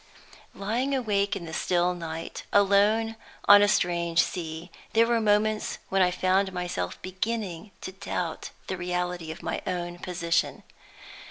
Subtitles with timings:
[0.55, 3.15] Lying awake in the still night, alone
[3.47, 8.77] on a strange sea, there were moments when I found myself beginning to doubt the
[8.77, 10.63] reality of my own position.